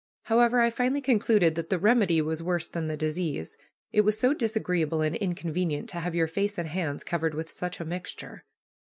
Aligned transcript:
However, 0.23 0.61
I 0.61 0.71
finally 0.71 0.99
concluded 0.99 1.53
that 1.53 1.69
the 1.69 1.77
remedy 1.77 2.23
was 2.23 2.41
worse 2.41 2.67
than 2.67 2.87
the 2.87 2.97
disease, 2.97 3.55
it 3.91 4.01
was 4.01 4.17
so 4.19 4.33
disagreeable 4.33 5.01
and 5.01 5.15
inconvenient 5.15 5.87
to 5.89 5.99
have 5.99 6.15
your 6.15 6.25
face 6.25 6.57
and 6.57 6.69
hands 6.69 7.03
covered 7.03 7.35
with 7.35 7.51
such 7.51 7.79
a 7.79 7.85
mixture. 7.85 8.43